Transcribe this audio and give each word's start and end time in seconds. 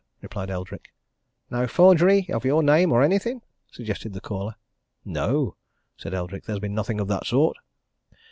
replied 0.19 0.49
Eldrick. 0.49 0.91
"No 1.51 1.67
forgery 1.67 2.27
of 2.31 2.43
your 2.43 2.63
name 2.63 2.91
or 2.91 3.03
anything?" 3.03 3.43
suggested 3.71 4.13
the 4.13 4.19
caller. 4.19 4.55
"No," 5.05 5.57
said 5.95 6.15
Eldrick. 6.15 6.45
"There's 6.45 6.57
been 6.57 6.73
nothing 6.73 6.99
of 6.99 7.07
that 7.09 7.27
sort." 7.27 7.57